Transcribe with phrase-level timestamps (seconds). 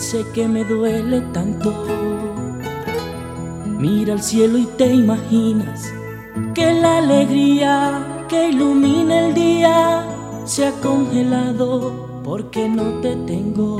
[0.00, 1.74] hice que me duele tanto.
[3.66, 5.92] Mira al cielo y te imaginas
[6.54, 10.06] que la alegría que ilumina el día
[10.46, 13.76] se ha congelado porque no te tengo.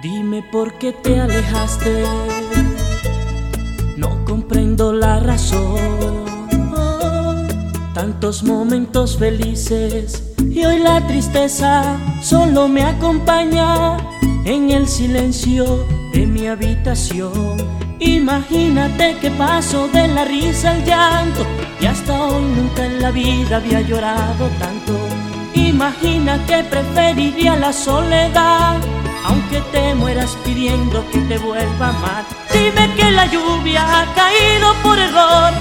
[0.00, 2.04] Dime por qué te alejaste,
[3.96, 6.24] no comprendo la razón.
[7.94, 13.96] Tantos momentos felices y hoy la tristeza solo me acompaña
[14.44, 17.56] en el silencio de mi habitación.
[17.98, 21.46] Imagínate que paso de la risa al llanto
[21.80, 24.92] y hasta hoy nunca en la vida había llorado tanto.
[25.54, 28.76] Imagina que preferiría la soledad,
[29.24, 32.24] aunque te mueras pidiendo que te vuelva a amar.
[32.52, 35.52] Dime que la lluvia ha caído por error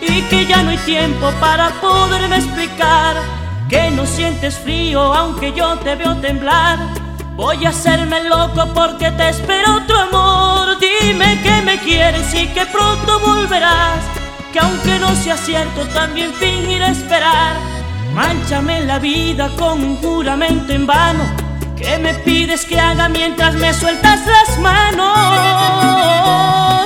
[0.00, 5.76] y que ya no hay tiempo para poderme explicar que no sientes frío aunque yo
[5.78, 6.78] te veo temblar.
[7.34, 10.78] Voy a hacerme loco porque te espero tu amor.
[10.78, 13.98] Dime que me quieres y que pronto volverás.
[14.52, 17.56] Que aunque no sea cierto, también fingiré esperar.
[18.14, 21.24] Manchame la vida con un juramento en vano.
[21.76, 25.06] Que me pides que haga mientras me sueltas las manos?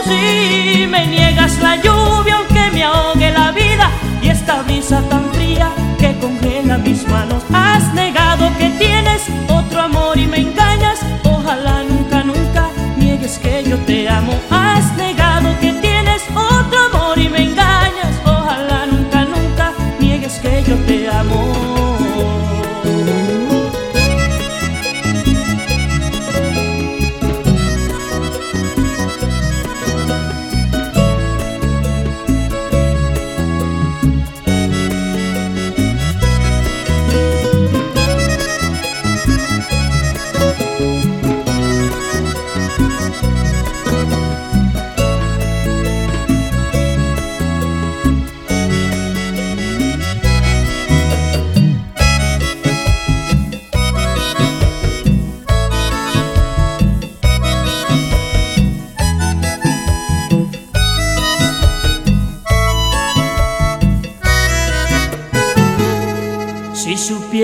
[0.09, 3.89] Y me niegas la lluvia aunque me ahogue la vida.
[4.21, 7.43] Y esta brisa tan fría que congela mis manos.
[7.53, 10.99] Has negado que tienes otro amor y me engañas.
[11.25, 14.33] Ojalá nunca, nunca niegues que yo te amo.
[14.51, 18.15] Has negado que tienes otro amor y me engañas.
[18.25, 21.60] Ojalá nunca, nunca niegues que yo te amo.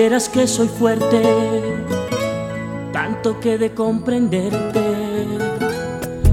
[0.07, 1.21] Que soy fuerte,
[2.93, 5.27] tanto que de comprenderte.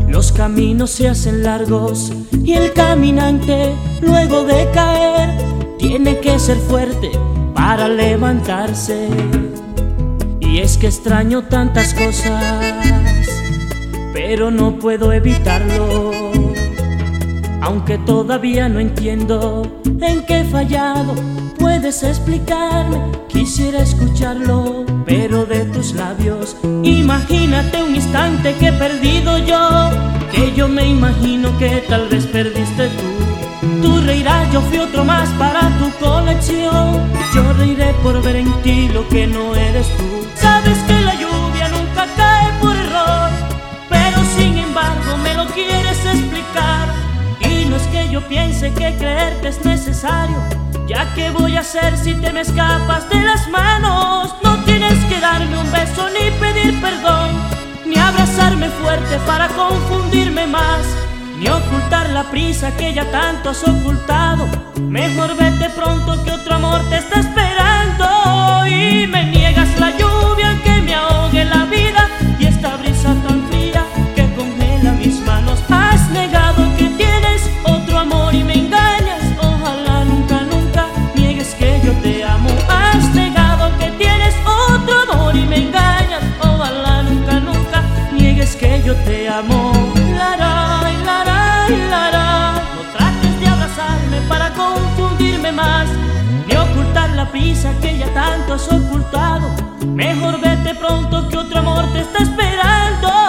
[0.07, 2.13] Los caminos se hacen largos
[2.45, 5.31] y el caminante, luego de caer,
[5.77, 7.11] tiene que ser fuerte
[7.53, 9.09] para levantarse.
[10.39, 12.45] Y es que extraño tantas cosas,
[14.13, 16.13] pero no puedo evitarlo.
[17.61, 21.15] Aunque todavía no entiendo en qué he fallado,
[21.85, 22.97] puedes explicarme,
[23.29, 26.57] quisiera escucharlo, pero de tus labios.
[26.83, 29.91] Imagínate un instante que he perdido yo,
[30.33, 33.83] que yo me imagino que tal vez perdiste tú.
[33.83, 37.03] Tú reirás, yo fui otro más para tu colección.
[37.35, 40.27] Yo reiré por ver en ti lo que no eres tú.
[40.37, 43.31] Sabes que la lluvia nunca cae por error,
[43.91, 46.89] pero sin embargo me lo quieres explicar.
[47.41, 50.39] Y no es que yo piense que creerte es necesario,
[50.87, 54.35] ya que voy a hacer si te me escapas de las manos.
[54.43, 57.31] No tienes que darme un beso ni pedir perdón,
[57.87, 60.85] ni abrazarme fuerte para confundirme más,
[61.39, 64.47] ni ocultar la prisa que ya tanto has ocultado.
[64.81, 70.83] Mejor vete pronto que otro amor te está esperando y me niegas la lluvia que
[70.83, 72.09] me ahogue la vida
[72.39, 73.85] y esta brisa tan fría
[74.15, 75.59] que congela mis manos.
[75.71, 77.04] Has negado que tienes
[88.57, 89.73] que yo te amo.
[90.17, 92.53] Lara, y lara, lara.
[92.77, 95.89] No trates de abrazarme para confundirme más,
[96.47, 99.51] ni ocultar la prisa que ya tanto has ocultado.
[99.87, 103.24] Mejor vete pronto que otro amor te está esperando.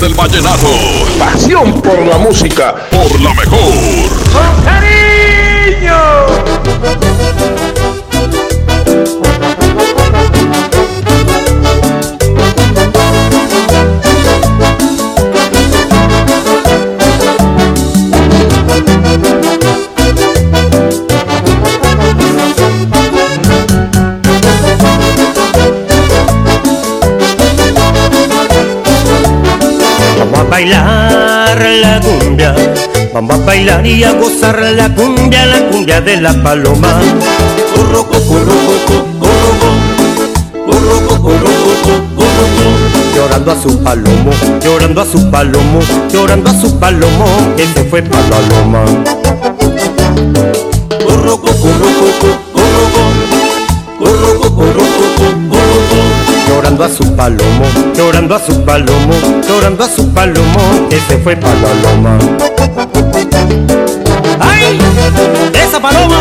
[0.00, 0.68] Del vallenato.
[1.18, 2.72] Pasión por la música.
[2.88, 3.72] Por la mejor.
[4.32, 5.98] ¡Con cariño!
[30.58, 32.52] Bailar la cumbia,
[33.14, 37.00] vamos a bailar y a gozar la cumbia, la cumbia de la paloma.
[43.14, 45.78] Llorando a su palomo, llorando a su palomo,
[46.12, 47.26] llorando a su palomo,
[47.56, 48.84] que se fue pa' la loma.
[56.78, 57.64] Llorando a su palomo,
[57.96, 59.14] llorando a su palomo,
[59.48, 62.16] llorando a su palomo, que fue pa' la loma.
[64.38, 64.78] ¡Ay!
[65.54, 66.20] ¡Esa paloma!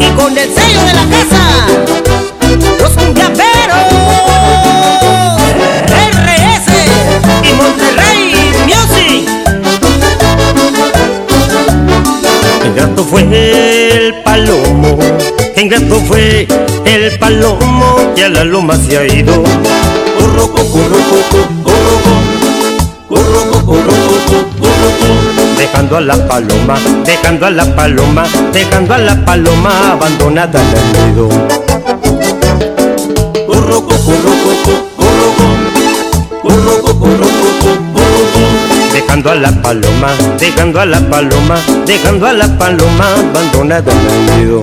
[0.00, 1.42] Y con el sello de la casa,
[13.14, 14.98] fue el palomo,
[15.56, 16.48] ingrato fue
[16.84, 19.40] el palomo que a la loma se ha ido.
[20.18, 23.14] Corro, co, corro, co, co, corro, co.
[23.14, 25.06] Corro, co, corro, co, co, corro, co.
[25.56, 31.14] Dejando a la paloma, dejando a la paloma, dejando a la paloma abandonada en el
[31.14, 31.28] nido.
[33.46, 33.94] Corro, co,
[39.24, 41.56] Dejando a la paloma, dejando a la paloma,
[41.86, 44.62] dejando a la paloma abandonada en el nido.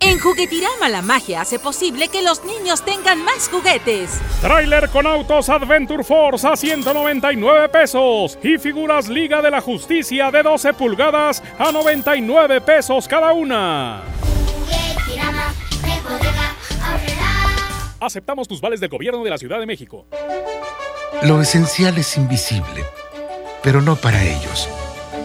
[0.00, 4.20] En Juguetirama la magia hace posible que los niños tengan más juguetes.
[4.40, 10.42] Trailer con autos Adventure Force a 199 pesos y figuras Liga de la Justicia de
[10.42, 14.02] 12 pulgadas a 99 pesos cada una.
[18.00, 20.06] Aceptamos tus vales del gobierno de la Ciudad de México.
[21.22, 22.84] Lo esencial es invisible,
[23.62, 24.68] pero no para ellos.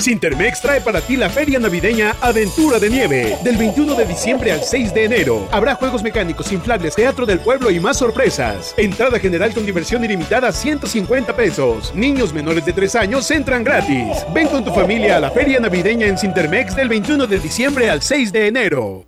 [0.00, 3.36] Sintermex trae para ti la feria navideña Aventura de Nieve.
[3.42, 5.48] Del 21 de diciembre al 6 de enero.
[5.50, 8.74] Habrá juegos mecánicos, inflables, teatro del pueblo y más sorpresas.
[8.76, 11.94] Entrada general con diversión ilimitada 150 pesos.
[11.94, 14.24] Niños menores de 3 años entran gratis.
[14.32, 18.02] Ven con tu familia a la feria navideña en Sintermex del 21 de diciembre al
[18.02, 19.06] 6 de enero.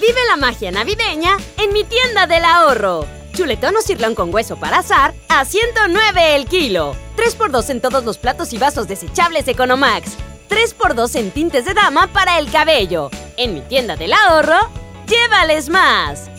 [0.00, 3.19] Vive la magia navideña en mi tienda del ahorro.
[3.32, 6.94] Chuletón o cirlón con hueso para azar a 109 el kilo.
[7.16, 10.12] 3x2 en todos los platos y vasos desechables Economax.
[10.48, 13.10] 3x2 en tintes de dama para el cabello.
[13.36, 14.58] En mi tienda del ahorro,
[15.06, 16.30] llévales más.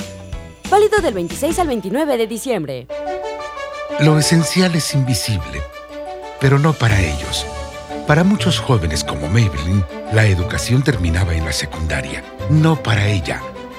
[0.70, 2.88] Válido del 26 al 29 de diciembre.
[4.00, 5.62] Lo esencial es invisible,
[6.40, 7.46] pero no para ellos.
[8.08, 12.24] Para muchos jóvenes como Maybelline, la educación terminaba en la secundaria.
[12.50, 13.42] No para ella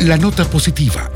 [0.00, 1.10] La nota positiva.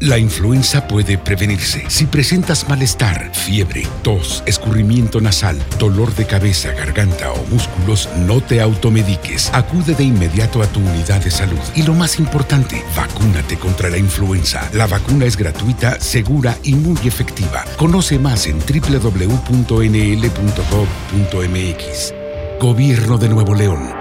[0.00, 1.84] La influenza puede prevenirse.
[1.88, 8.62] Si presentas malestar, fiebre, tos, escurrimiento nasal, dolor de cabeza, garganta o músculos, no te
[8.62, 9.50] automediques.
[9.52, 11.60] Acude de inmediato a tu unidad de salud.
[11.74, 14.70] Y lo más importante, vacúnate contra la influenza.
[14.72, 17.62] La vacuna es gratuita, segura y muy efectiva.
[17.76, 19.34] Conoce más en www.nl.gov.mx.
[22.58, 23.92] Gobierno de Nuevo León.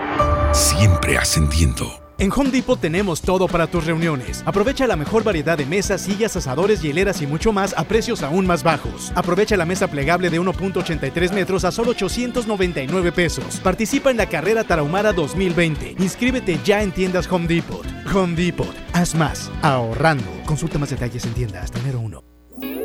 [0.53, 2.04] Siempre ascendiendo.
[2.17, 4.41] En Home Depot tenemos todo para tus reuniones.
[4.45, 8.47] Aprovecha la mejor variedad de mesas, sillas, asadores, hieleras y mucho más a precios aún
[8.47, 9.11] más bajos.
[9.15, 13.59] Aprovecha la mesa plegable de 1.83 metros a solo 899 pesos.
[13.59, 15.95] Participa en la carrera Tarahumara 2020.
[15.99, 17.85] Inscríbete ya en tiendas Home Depot.
[18.13, 18.73] Home Depot.
[18.93, 19.51] Haz más.
[19.61, 20.31] Ahorrando.
[20.45, 22.34] Consulta más detalles en tiendas hasta enero 1.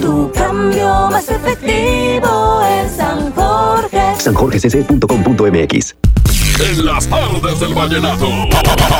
[0.00, 4.00] Tu cambio más efectivo en San Jorge.
[4.18, 5.94] sanjorgecc.com.mx
[6.60, 8.28] En las tardes del vallenato,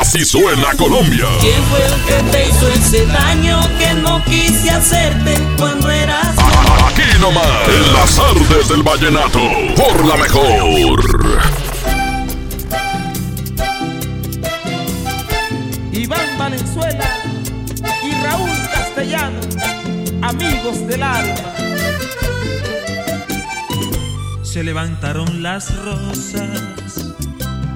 [0.01, 1.27] así suena Colombia.
[1.41, 6.37] ¿Quién fue el que te hizo ese daño que no quise hacerte cuando eras
[6.87, 9.41] Aquí nomás, en las tardes del vallenato,
[9.77, 11.01] por la mejor.
[15.93, 17.09] Iván Valenzuela
[18.05, 19.41] y Raúl Castellano,
[20.29, 21.35] amigos del alma.
[24.43, 27.15] Se levantaron las rosas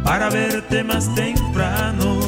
[0.05, 2.21] para verte más temprano.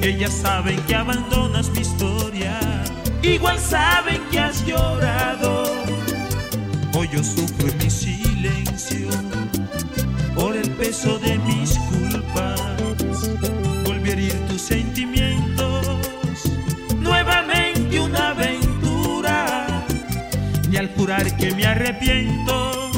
[0.00, 2.60] Ellas saben que abandonas mi historia,
[3.22, 5.64] igual saben que has llorado.
[6.94, 9.08] Hoy yo sufro en mi silencio
[10.34, 11.61] por el peso de mis
[21.42, 22.92] que me arrepiento,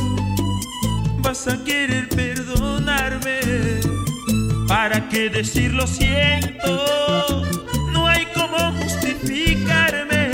[1.21, 3.41] vas a querer perdonarme.
[4.69, 7.43] ¿Para qué decir lo siento?
[7.91, 10.31] No hay cómo justificarme.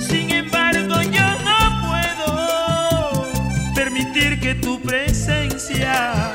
[0.00, 3.32] Sin embargo, yo no puedo
[3.76, 6.32] permitir que tu presencia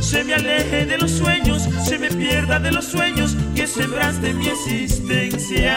[0.00, 4.46] se me aleje de los sueños, se me pierda de los sueños que sembraste mi
[4.46, 5.74] existencia.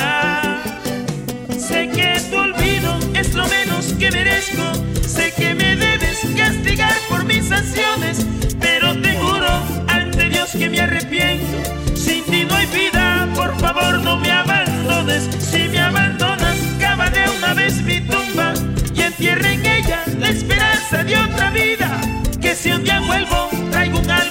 [1.69, 4.63] Sé que tu olvido es lo menos que merezco,
[5.07, 8.25] sé que me debes castigar por mis acciones,
[8.59, 9.51] pero te juro
[9.87, 11.57] ante Dios que me arrepiento.
[11.93, 15.29] Sin ti no hay vida, por favor no me abandones.
[15.39, 18.51] Si me abandonas, cava de una vez mi tumba
[18.95, 22.01] y entierra en ella la esperanza de otra vida.
[22.41, 24.28] Que si un día vuelvo, traigo un alma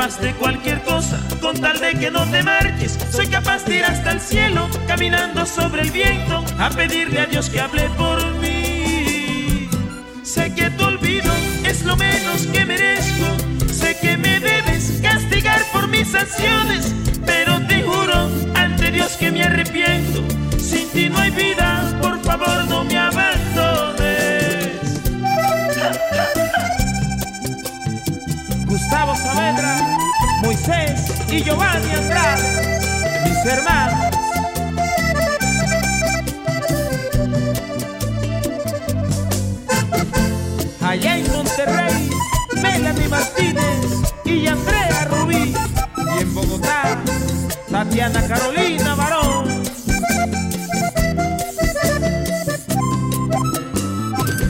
[0.00, 2.98] de cualquier cosa con tal de que no te marches.
[3.10, 7.50] Soy capaz de ir hasta el cielo caminando sobre el viento a pedirle a Dios
[7.50, 9.68] que hable por mí.
[10.22, 11.30] Sé que tu olvido
[11.66, 13.26] es lo menos que merezco.
[13.70, 16.94] Sé que me debes castigar por mis acciones,
[17.26, 20.24] pero te juro ante Dios que me arrepiento.
[20.58, 24.00] Sin ti no hay vida, por favor no me abandones.
[28.90, 29.76] Gustavo Saavedra,
[30.42, 34.16] Moisés y Giovanni Andrade, mis hermanos.
[40.82, 42.10] Allá en Monterrey,
[42.60, 43.86] Melanie Martínez
[44.24, 45.54] y Andrea Rubí.
[46.16, 46.98] Y en Bogotá,
[47.70, 49.62] Tatiana Carolina Barón.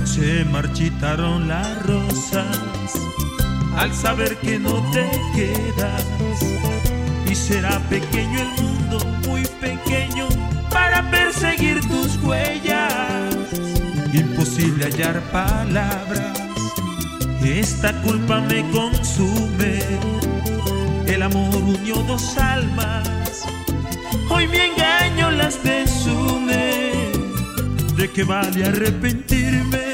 [0.07, 3.00] Se marchitaron las rosas
[3.81, 6.05] al saber que no te quedas.
[7.31, 10.29] Y será pequeño el mundo, muy pequeño,
[10.69, 13.35] para perseguir tus huellas.
[14.13, 16.39] Imposible hallar palabras,
[17.43, 19.79] esta culpa me consume.
[21.07, 23.47] El amor unió dos almas,
[24.29, 26.93] hoy mi engaño las desume.
[27.97, 29.90] ¿De qué vale arrepentirme?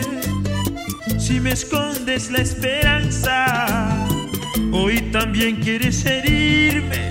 [1.27, 3.57] Si me escondes la esperanza,
[4.71, 7.11] hoy también quieres herirme.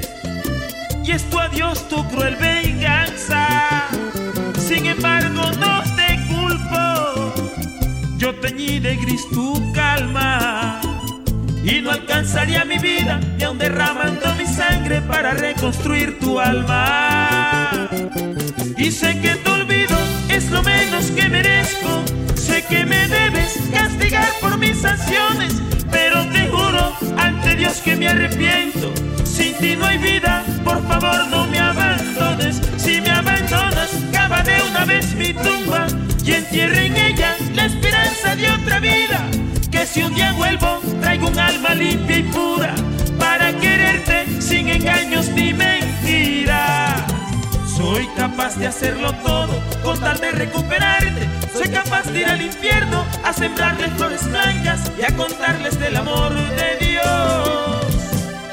[1.04, 3.46] Y es tu adiós, tu cruel venganza.
[4.58, 7.52] Sin embargo, no te culpo.
[8.18, 10.80] Yo teñí de gris tu calma.
[11.66, 17.90] Y no alcanzaría mi vida, ni aun derramando mi sangre para reconstruir tu alma.
[18.78, 19.98] Y sé que tu olvido
[20.30, 22.25] es lo menos que merezco.
[22.46, 25.54] Sé que me debes castigar por mis acciones,
[25.92, 28.94] pero te juro ante Dios que me arrepiento.
[29.24, 32.62] Sin ti no hay vida, por favor no me abandones.
[32.78, 35.88] Si me abandonas, cava de una vez mi tumba
[36.24, 39.20] y entierra en ella la esperanza de otra vida.
[39.72, 42.76] Que si un día vuelvo, traigo un alma limpia y pura
[43.18, 46.85] para quererte sin engaños ni mentiras.
[47.86, 51.30] Soy capaz de hacerlo todo con tal de recuperarte.
[51.54, 56.34] Soy capaz de ir al infierno a sembrarles flores blancas y a contarles del amor
[56.34, 57.86] de Dios.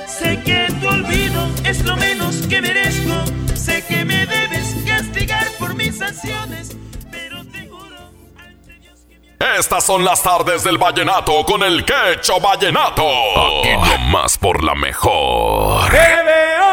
[0.07, 3.25] Sé que tu olvido es lo menos que merezco.
[3.55, 6.77] Sé que me debes castigar por mis acciones.
[9.59, 13.03] Estas son las tardes del vallenato con el quecho vallenato.
[13.61, 15.91] Aquí nomás por la mejor.
[15.91, 16.72] Que me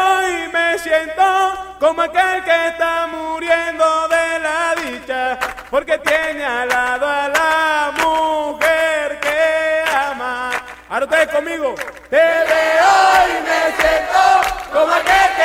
[0.82, 5.38] siento como aquel que está muriendo de la dicha,
[5.70, 10.50] porque tiene al lado a la mujer que ama.
[10.88, 11.74] Ahora ustedes conmigo.
[12.08, 14.22] Que de hoy me siento
[14.72, 15.39] como aquel que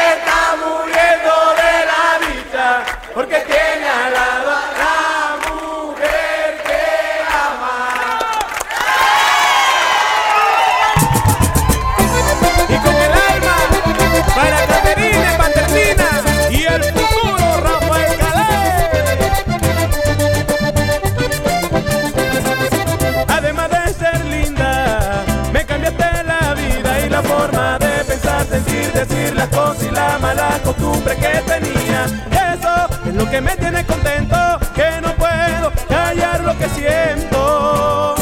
[30.55, 32.05] la costumbre que tenía.
[32.53, 32.73] Eso
[33.07, 34.37] es lo que me tiene contento,
[34.73, 38.15] que no puedo callar lo que siento.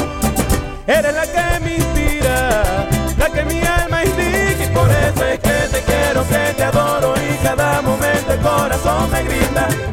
[0.88, 2.64] Eres la que me inspira,
[3.18, 7.14] la que mi alma indica y por eso es que te quiero, que te adoro
[7.18, 8.04] y cada momento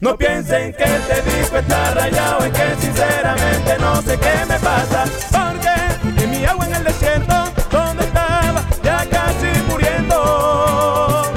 [0.00, 5.04] No piensen que te disco está rayado, es que sinceramente no sé qué me pasa.
[5.30, 11.32] Porque en mi agua en el desierto, donde estaba, ya casi muriendo.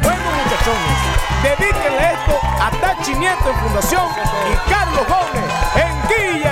[0.00, 1.00] Bueno, muchachones,
[1.42, 4.06] dedíquenle esto a Tachi en Fundación
[4.52, 6.47] y Carlos Gómez en Quilla.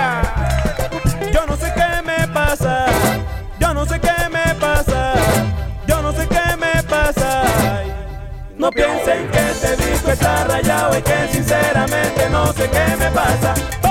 [8.67, 13.86] No piensen que este disco está rayado y que sinceramente no sé qué me pasa.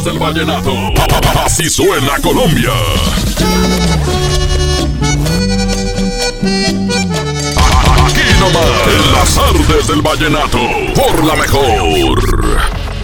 [0.00, 0.72] Las tardes del vallenato.
[1.44, 2.70] Así suena Colombia.
[8.06, 8.64] Aquí nomás.
[8.86, 10.58] En las tardes del vallenato.
[10.94, 12.18] Por la mejor.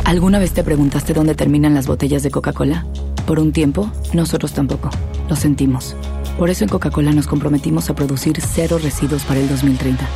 [0.04, 2.86] ¿Alguna vez te preguntaste dónde terminan las botellas de Coca-Cola?
[3.26, 4.90] Por un tiempo, nosotros tampoco.
[5.28, 5.96] Lo sentimos.
[6.38, 10.06] Por eso en Coca-Cola nos comprometimos a producir cero residuos para el 2030.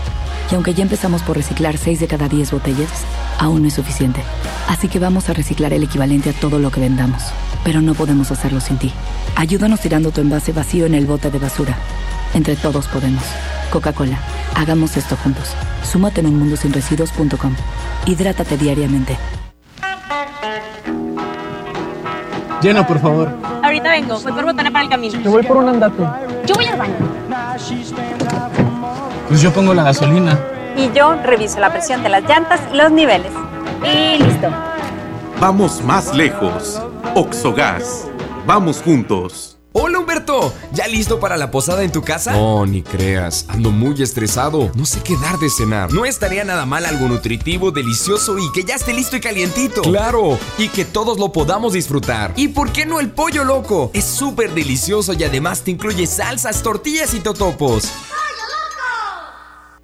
[0.50, 2.90] Y aunque ya empezamos por reciclar 6 de cada 10 botellas,
[3.40, 4.22] aún no es suficiente.
[4.68, 7.22] Así que vamos a reciclar el equivalente a todo lo que vendamos.
[7.64, 8.92] Pero no podemos hacerlo sin ti.
[9.34, 11.76] Ayúdanos tirando tu envase vacío en el bote de basura.
[12.34, 13.24] Entre todos podemos.
[13.70, 14.18] Coca-Cola,
[14.54, 15.48] hagamos esto juntos.
[15.82, 17.54] Súmate en unmundosinresiduos.com.
[18.06, 19.18] Hidrátate diariamente.
[22.62, 23.34] Llena, por favor.
[23.62, 25.20] Ahorita vengo, voy por botana para el camino.
[25.20, 26.02] Yo voy por un andate.
[26.46, 26.94] Yo voy al baño.
[29.28, 30.38] Pues yo pongo la gasolina.
[30.80, 33.30] Y yo reviso la presión de las llantas los niveles.
[33.84, 34.48] Y listo.
[35.38, 36.80] Vamos más lejos.
[37.14, 38.06] Oxogas.
[38.46, 39.58] Vamos juntos.
[39.72, 42.32] Hola Humberto, ¿ya listo para la posada en tu casa?
[42.32, 45.92] No, ni creas, ando muy estresado, no sé qué dar de cenar.
[45.92, 49.82] No estaría nada mal algo nutritivo, delicioso y que ya esté listo y calientito.
[49.82, 52.32] Claro, y que todos lo podamos disfrutar.
[52.34, 53.92] ¿Y por qué no el pollo loco?
[53.94, 57.92] Es súper delicioso y además te incluye salsas, tortillas y totopos.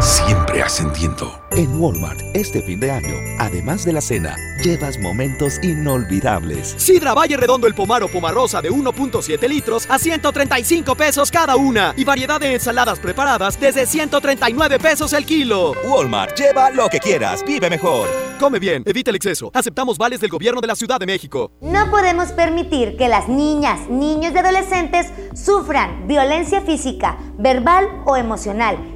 [0.00, 1.40] Siempre ascendiendo.
[1.52, 6.74] En Walmart, este fin de año, además de la cena, llevas momentos inolvidables.
[6.76, 11.94] Sidra Valle Redondo el Pomaro Pomarosa de 1.7 litros a 135 pesos cada una.
[11.96, 15.72] Y variedad de ensaladas preparadas desde 139 pesos el kilo.
[15.88, 18.08] Walmart, lleva lo que quieras, vive mejor.
[18.38, 19.50] Come bien, evita el exceso.
[19.54, 21.52] Aceptamos vales del gobierno de la Ciudad de México.
[21.62, 28.95] No podemos permitir que las niñas, niños y adolescentes sufran violencia física, verbal o emocional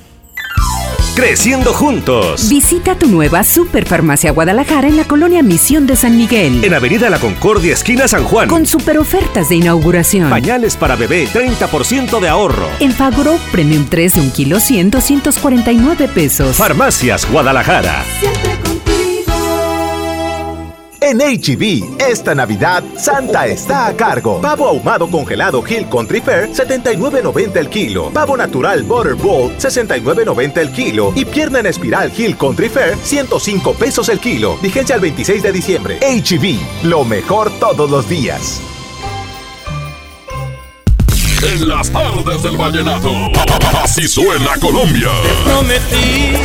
[1.21, 2.49] Creciendo juntos.
[2.49, 6.63] Visita tu nueva Superfarmacia Guadalajara en la colonia Misión de San Miguel.
[6.63, 8.49] En Avenida La Concordia, esquina San Juan.
[8.49, 10.31] Con super ofertas de inauguración.
[10.31, 12.67] Pañales para bebé, 30% de ahorro.
[12.79, 16.57] En Fagro, Premium 3 de 1 kilo 100, 249 pesos.
[16.57, 18.03] Farmacias Guadalajara.
[18.19, 18.80] Siempre contigo.
[21.03, 24.39] En HB, esta Navidad, Santa está a cargo.
[24.39, 28.11] Pavo ahumado congelado Hill Country Fair, 79.90 el kilo.
[28.11, 31.11] Pavo natural Butter Bowl, 69.90 el kilo.
[31.15, 34.57] Y pierna en espiral Hill Country Fair, 105 pesos el kilo.
[34.61, 35.99] Vigencia al 26 de diciembre.
[36.01, 38.61] HB, lo mejor todos los días.
[41.41, 43.11] En las tardes del vallenato.
[43.83, 45.09] Así suena Colombia.
[45.45, 46.37] Prometí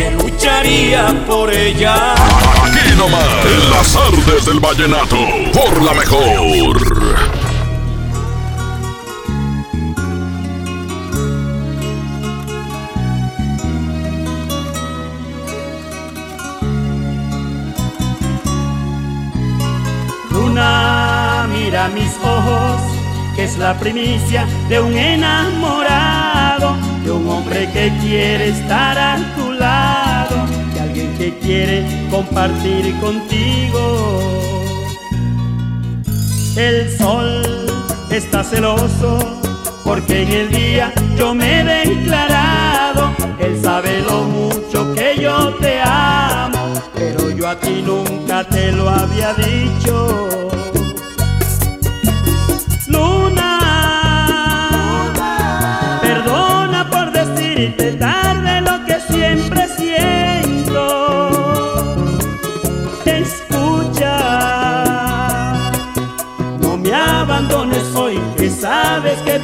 [0.00, 2.14] que lucharía por ella.
[2.14, 5.16] Aquí En las tardes del vallenato.
[5.54, 6.76] Por la mejor.
[20.30, 22.82] Luna, mira mis ojos,
[23.34, 29.52] que es la primicia de un enamorado, de un hombre que quiere estar a tu
[29.52, 30.09] lado,
[31.18, 34.20] que quiere compartir contigo.
[36.56, 37.66] El sol
[38.10, 39.40] está celoso
[39.84, 45.80] porque en el día yo me he declarado, él sabe lo mucho que yo te
[45.82, 50.38] amo, pero yo a ti nunca te lo había dicho.
[52.88, 53.58] Luna,
[56.02, 58.39] perdona por decirte tarde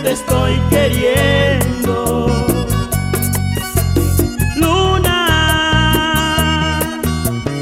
[0.07, 2.27] te estoy queriendo.
[4.55, 5.19] Luna,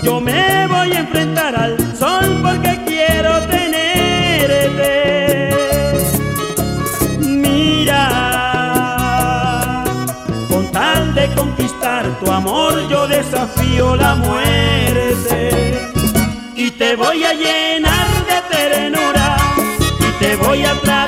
[0.02, 4.90] yo me voy a enfrentar al sol porque quiero tenerte.
[7.20, 8.02] Mira,
[10.50, 15.80] con tal de conquistar tu amor yo desafío la muerte
[16.54, 19.36] y te voy a llenar de ternura
[19.98, 21.03] y te voy a traer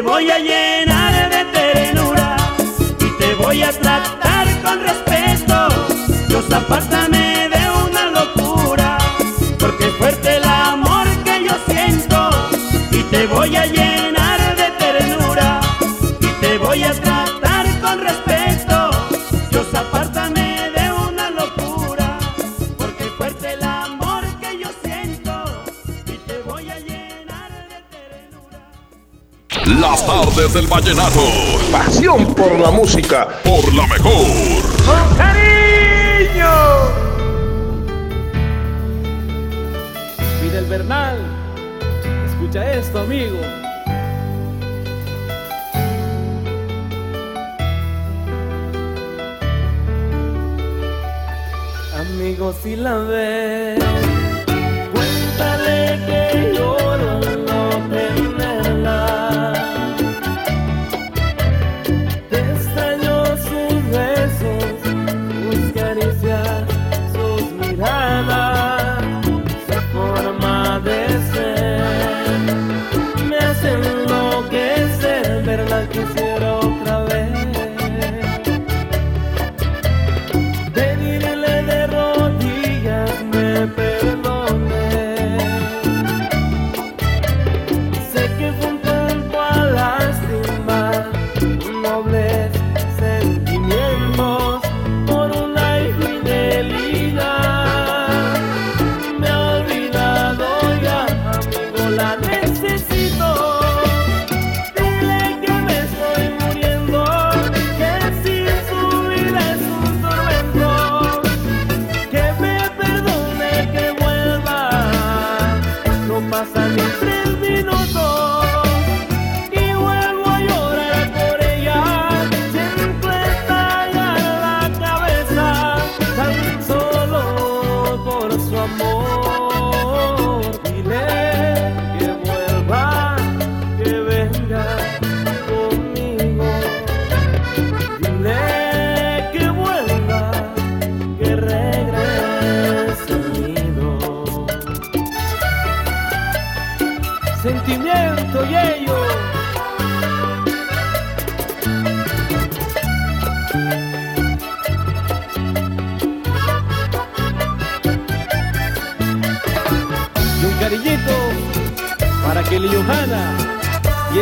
[0.00, 2.34] te voy a llenar de ternura
[3.00, 5.68] y te voy a tratar con respeto.
[6.26, 8.96] Dios apártame de una locura,
[9.58, 12.30] porque es fuerte el amor que yo siento
[12.92, 15.60] y te voy a llenar de ternura
[16.18, 17.19] y te voy a tratar
[30.06, 31.20] tardes del vallenato.
[31.70, 33.28] Pasión por la música.
[33.44, 34.26] Por la mejor.
[34.86, 36.50] ¡Con cariño!
[40.40, 41.18] Fidel Bernal,
[42.26, 43.38] escucha esto, amigo.
[52.00, 53.79] Amigo, si la ves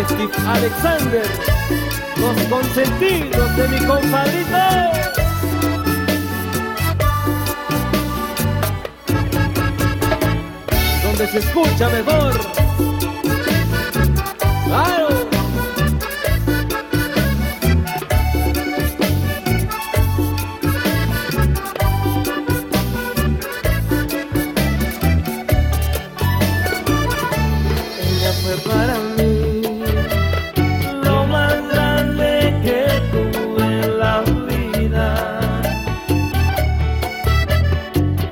[0.04, 1.26] Steve Alexander,
[2.16, 4.58] los consentidos de mi compadrito.
[11.02, 12.57] Donde se escucha mejor.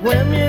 [0.06, 0.45] Fue mi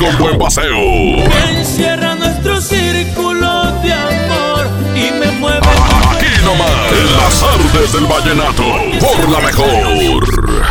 [0.00, 0.78] con buen paseo.
[1.50, 5.66] Encierra nuestro círculo de amor y me mueve.
[6.10, 8.64] Aquí nomás, en las artes del vallenato,
[8.98, 10.66] por la mejor.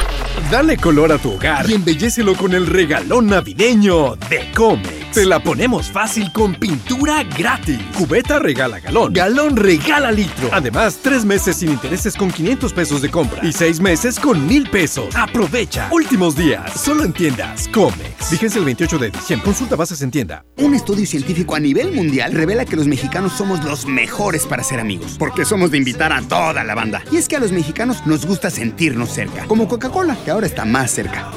[0.50, 4.99] Dale color a tu hogar y embellecelo con el regalón navideño de Comex.
[5.14, 7.80] Te la ponemos fácil con pintura gratis.
[7.98, 9.12] Cubeta regala galón.
[9.12, 10.50] Galón regala litro.
[10.52, 14.70] Además, tres meses sin intereses con 500 pesos de compra y seis meses con mil
[14.70, 15.16] pesos.
[15.16, 15.90] Aprovecha.
[15.92, 16.80] Últimos días.
[16.80, 18.30] Solo en tiendas Comex.
[18.30, 19.46] Vigencia el 28 de diciembre.
[19.46, 20.46] Consulta bases en tienda.
[20.58, 24.80] Un estudio científico a nivel mundial revela que los mexicanos somos los mejores para ser
[24.80, 27.02] amigos, porque somos de invitar a toda la banda.
[27.12, 30.66] Y es que a los mexicanos nos gusta sentirnos cerca, como Coca-Cola, que ahora está
[30.66, 31.32] más cerca.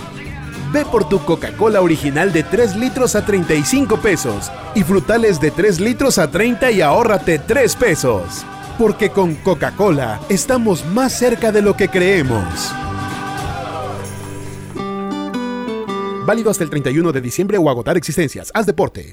[0.73, 5.81] Ve por tu Coca-Cola original de 3 litros a 35 pesos y frutales de 3
[5.81, 8.47] litros a 30 y ahórrate 3 pesos.
[8.79, 12.73] Porque con Coca-Cola estamos más cerca de lo que creemos.
[16.25, 18.51] Válido hasta el 31 de diciembre o agotar existencias.
[18.55, 19.12] Haz deporte.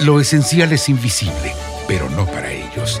[0.00, 1.54] Lo esencial es invisible,
[1.88, 3.00] pero no para ellos.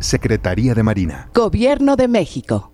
[0.00, 1.30] Secretaría de Marina.
[1.32, 2.72] Gobierno de México.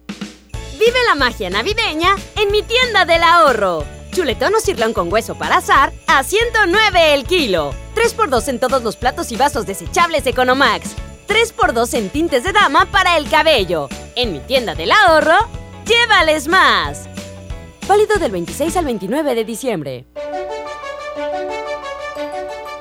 [0.79, 3.85] Vive la magia navideña en mi tienda del ahorro.
[4.13, 7.75] Chuletón o cirlón con hueso para azar a 109 el kilo.
[7.95, 10.95] 3x2 en todos los platos y vasos desechables Economax.
[11.29, 13.89] 3x2 en tintes de dama para el cabello.
[14.17, 15.47] En mi tienda del ahorro,
[15.87, 17.07] llévales más.
[17.87, 20.07] Válido del 26 al 29 de diciembre.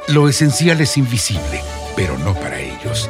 [0.08, 1.62] Lo esencial es invisible,
[1.98, 3.10] pero no para ellos.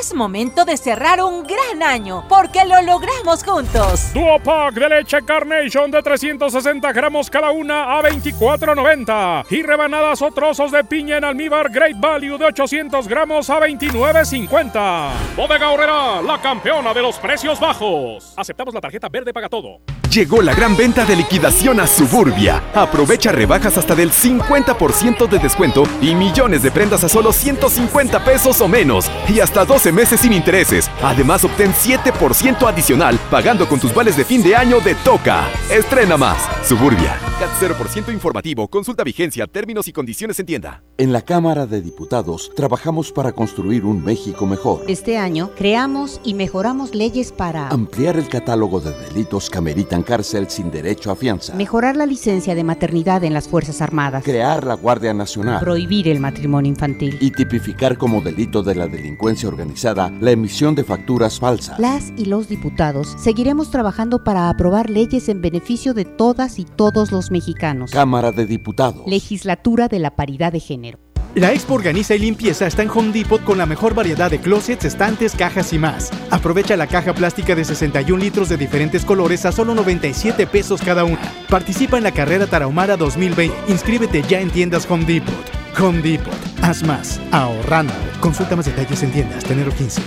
[0.00, 4.12] Es momento de cerrar un gran año, porque lo logramos juntos.
[4.14, 9.46] Duo Pack de leche Carnation de 360 gramos cada una a 24.90.
[9.50, 15.10] Y rebanadas o trozos de piña en almíbar Great Value de 800 gramos a 29.50.
[15.36, 18.32] Bodega Horrera, la campeona de los precios bajos.
[18.36, 19.80] Aceptamos la tarjeta verde paga todo.
[20.12, 22.62] Llegó la gran venta de liquidación a Suburbia.
[22.74, 28.60] Aprovecha rebajas hasta del 50% de descuento y millones de prendas a solo 150 pesos
[28.60, 29.10] o menos.
[29.26, 30.88] Y hasta 12 meses sin intereses.
[31.02, 35.48] Además, obtén 7% adicional pagando con tus vales de fin de año de Toca.
[35.68, 36.38] Estrena más.
[36.64, 37.18] Suburbia.
[37.40, 38.68] CAT 0% informativo.
[38.68, 40.84] Consulta vigencia, términos y condiciones en tienda.
[40.98, 44.84] En la Cámara de Diputados trabajamos para construir un México mejor.
[44.86, 50.48] Este año creamos y mejoramos leyes para ampliar el catálogo de delitos que ameritan cárcel
[50.48, 54.74] sin derecho a fianza, mejorar la licencia de maternidad en las Fuerzas Armadas, crear la
[54.74, 59.61] Guardia Nacional, prohibir el matrimonio infantil y tipificar como delito de la delincuencia organizada
[60.20, 61.78] la emisión de facturas falsas.
[61.78, 67.12] Las y los diputados seguiremos trabajando para aprobar leyes en beneficio de todas y todos
[67.12, 67.90] los mexicanos.
[67.90, 69.02] Cámara de Diputados.
[69.06, 70.98] Legislatura de la Paridad de Género.
[71.34, 74.84] La Expo Organiza y Limpieza está en Home Depot con la mejor variedad de closets,
[74.84, 76.10] estantes, cajas y más.
[76.30, 81.04] Aprovecha la caja plástica de 61 litros de diferentes colores a solo 97 pesos cada
[81.04, 81.22] una.
[81.48, 83.72] Participa en la carrera Tarahumara 2020.
[83.72, 85.61] Inscríbete ya en tiendas Home Depot.
[85.78, 86.34] Home Depot.
[86.62, 87.20] Haz más.
[87.30, 87.94] Ahorrando.
[88.20, 89.44] Consulta más detalles en tiendas.
[89.44, 90.02] Tenero 15.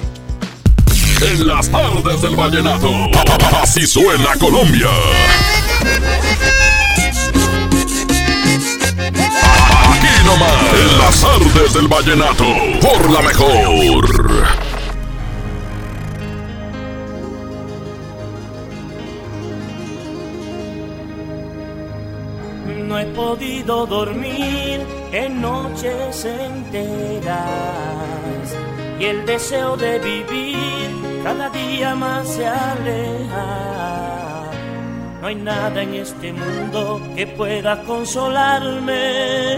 [1.21, 2.89] En las tardes del vallenato.
[3.61, 4.89] Así suena Colombia.
[9.89, 12.45] Aquí nomás, en las artes del vallenato,
[12.81, 14.55] por la mejor.
[22.87, 27.35] No he podido dormir en noches enteras
[28.99, 33.85] y el deseo de vivir cada día más se aleja.
[35.21, 39.57] No hay nada en este mundo que pueda consolarme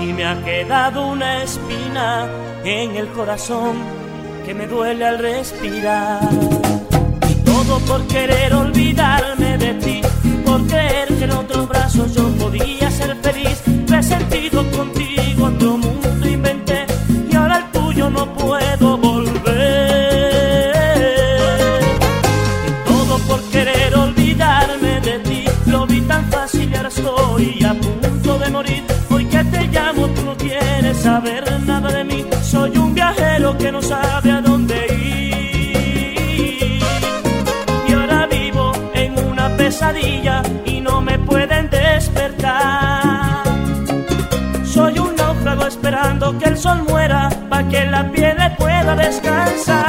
[0.00, 2.26] y me ha quedado una espina
[2.64, 3.76] en el corazón
[4.44, 6.28] que me duele al respirar.
[7.28, 10.00] Y todo por querer olvidarme de ti,
[10.44, 12.75] por creer que en otros brazos yo podía
[48.86, 49.85] pueda descansar.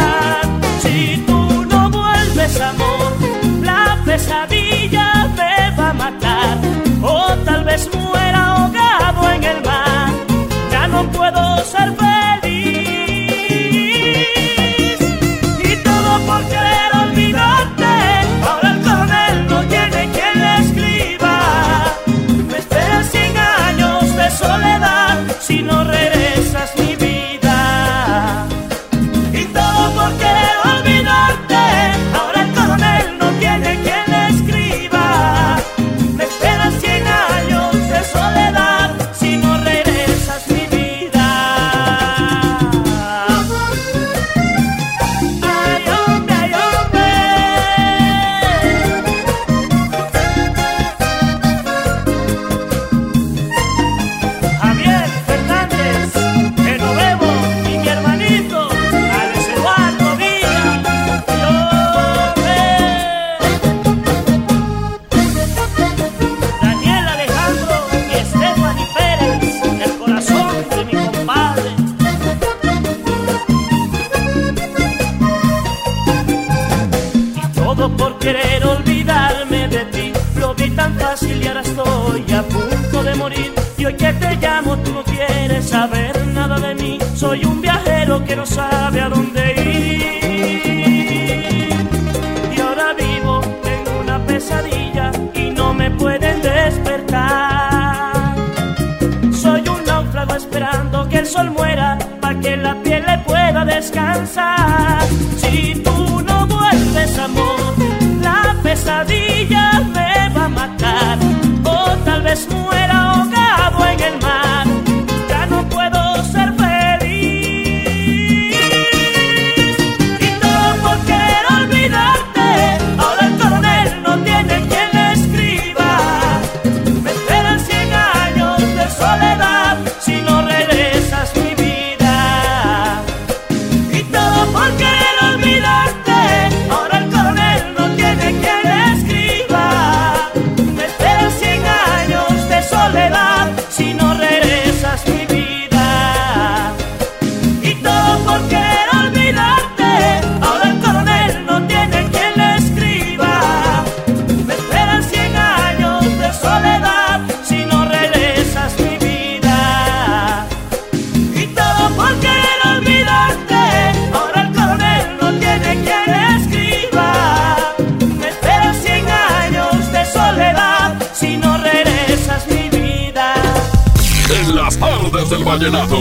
[175.25, 175.97] Del vallenato.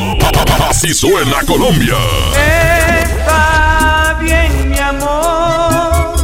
[0.69, 1.97] Así suena Colombia.
[3.03, 6.15] Está bien, mi amor.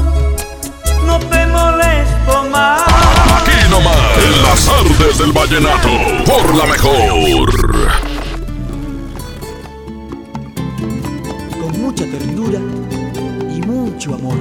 [1.07, 2.83] No te molesto más.
[3.41, 3.97] Aquí nomás.
[4.19, 5.89] En las tardes del vallenato.
[6.27, 7.51] Por la mejor.
[11.61, 12.61] Con mucha ternura
[13.57, 14.37] y mucho amor.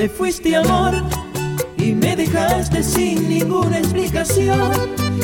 [0.00, 0.94] Te fuiste amor
[1.76, 4.72] y me dejaste sin ninguna explicación.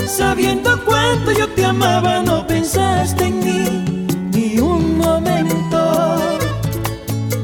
[0.07, 6.19] Sabiendo cuánto yo te amaba, no pensaste en mí ni un momento.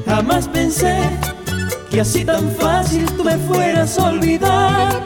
[0.05, 0.95] Jamás pensé
[1.91, 5.01] que así tan fácil tú me fueras a olvidar.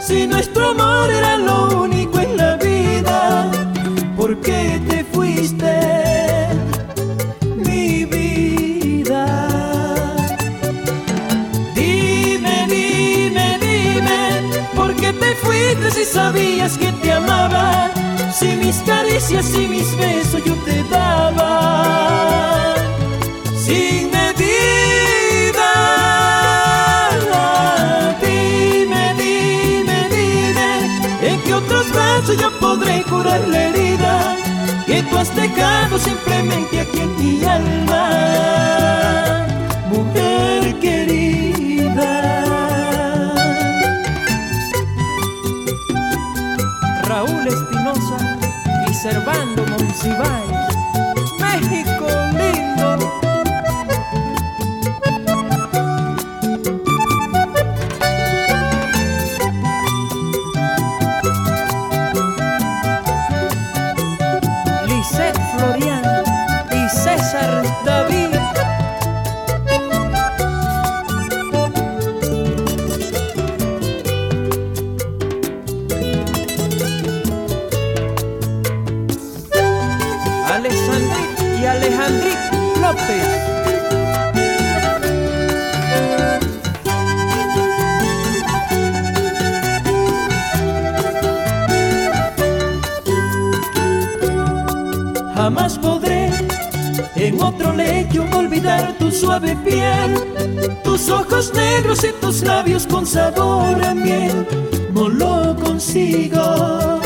[0.00, 3.50] Si nuestro amor era lo único en la vida,
[4.16, 4.91] ¿por qué te
[18.72, 22.74] mis caricias y mis besos yo te daba.
[23.54, 25.70] Sin medida.
[28.22, 30.70] Dime, dime, dime,
[31.22, 34.36] ¿en qué otros brazos yo podré curar la herida
[34.86, 38.04] que tú has dejado simplemente aquí en mi alma?
[39.90, 42.10] Mujer querida.
[47.04, 48.41] Raúl Espinosa
[49.02, 50.76] y Servando Monsiváis.
[51.40, 52.06] México
[52.38, 53.31] lindo.
[102.86, 104.46] Con sabor a miel.
[104.92, 107.00] No lo consigo,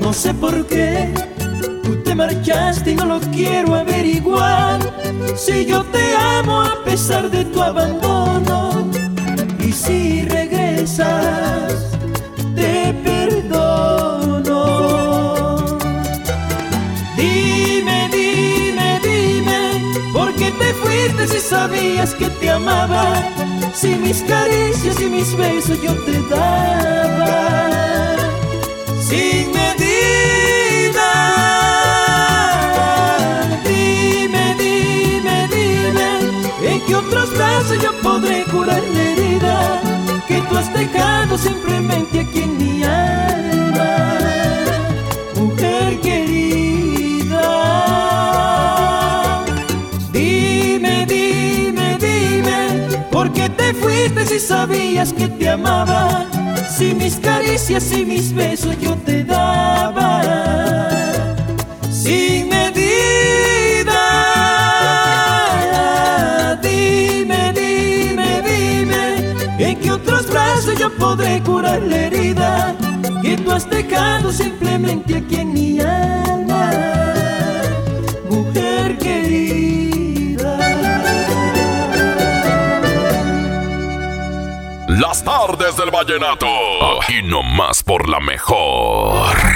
[0.00, 1.12] no sé por qué.
[1.82, 4.80] Tú te marchaste y no lo quiero averiguar.
[5.36, 8.86] Si yo te amo a pesar de tu abandono,
[9.60, 11.96] y si regresas,
[12.54, 14.56] te perdono.
[17.16, 23.22] Dime, dime, dime, ¿por qué te fuiste si sabías que te amaba?
[23.76, 28.16] Si mis caricias y mis besos yo te daba.
[28.98, 31.10] Sin medida.
[33.68, 36.08] Dime, dime, dime,
[36.62, 39.82] ¿en qué otros brazos yo podré curar la herida
[40.26, 42.15] que tú has dejado simplemente
[54.26, 56.26] si sabías que te amaba?
[56.76, 60.22] Si mis caricias y mis besos yo te daba,
[61.90, 62.70] sin medida.
[66.62, 72.74] Dime, dime, dime, ¿en qué otros brazos yo podré curar la herida
[73.22, 76.25] que tú has dejado simplemente aquí en mi alma?
[85.26, 86.46] Tardes del vallenato.
[87.02, 89.55] Aquí nomás por la mejor.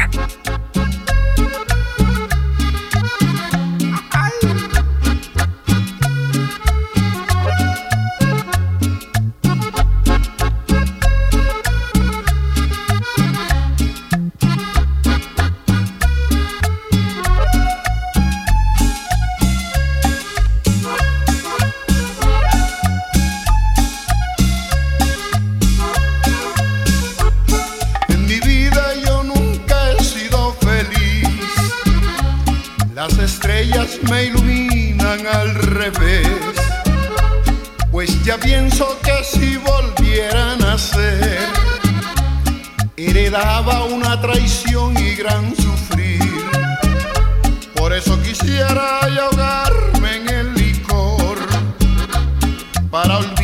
[53.03, 53.40] para olvidar.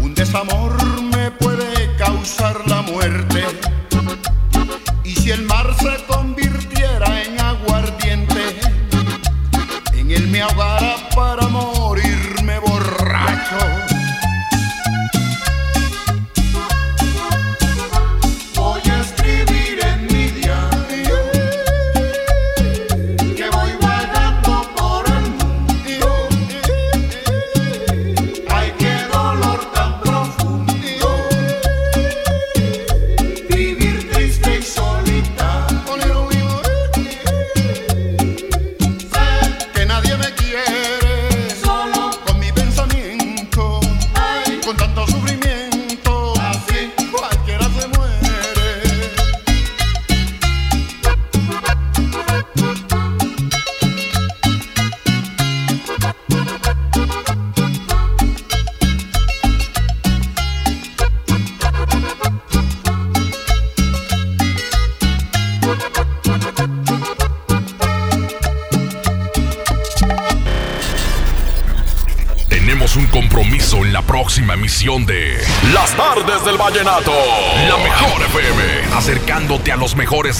[0.00, 0.81] un desamor